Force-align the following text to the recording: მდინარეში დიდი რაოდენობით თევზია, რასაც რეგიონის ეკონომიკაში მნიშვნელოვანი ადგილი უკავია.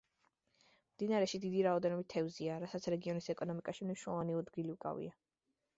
მდინარეში 0.93 1.41
დიდი 1.43 1.61
რაოდენობით 1.67 2.09
თევზია, 2.15 2.57
რასაც 2.65 2.91
რეგიონის 2.95 3.31
ეკონომიკაში 3.37 3.89
მნიშვნელოვანი 3.91 4.41
ადგილი 4.43 4.77
უკავია. 4.79 5.19